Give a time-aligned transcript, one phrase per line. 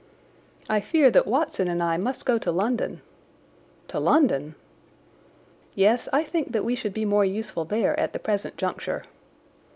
[0.67, 3.03] "I fear that Watson and I must go to London."
[3.89, 4.55] "To London?"
[5.75, 9.03] "Yes, I think that we should be more useful there at the present juncture."